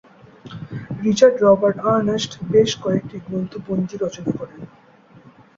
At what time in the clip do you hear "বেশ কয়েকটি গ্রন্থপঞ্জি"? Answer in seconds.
2.51-3.95